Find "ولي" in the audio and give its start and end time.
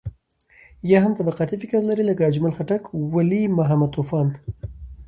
3.13-3.41